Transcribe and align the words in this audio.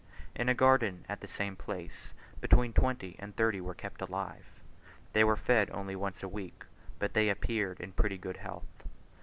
In 0.33 0.49
a 0.49 0.55
garden 0.55 1.05
at 1.07 1.21
the 1.21 1.27
same 1.27 1.55
place, 1.55 2.11
between 2.39 2.73
twenty 2.73 3.15
and 3.19 3.35
thirty 3.35 3.61
were 3.61 3.75
kept 3.75 4.01
alive. 4.01 4.47
They 5.13 5.23
were 5.23 5.35
fed 5.37 5.69
only 5.69 5.95
once 5.95 6.23
a 6.23 6.27
week, 6.27 6.63
but 6.97 7.13
they 7.13 7.29
appeared 7.29 7.79
in 7.79 7.91
pretty 7.93 8.17
good 8.17 8.37
health. 8.37 8.83